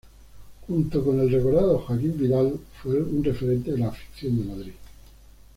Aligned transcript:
Junto 0.67 1.05
con 1.05 1.19
el 1.19 1.29
recordado 1.31 1.77
Joaquín 1.77 2.17
Vidal, 2.17 2.59
fue 2.81 3.03
un 3.03 3.23
referente 3.23 3.71
de 3.73 3.77
la 3.77 3.89
afición 3.89 4.39
de 4.39 4.45
Madrid. 4.45 4.73